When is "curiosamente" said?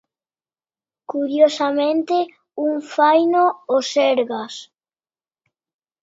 1.11-2.15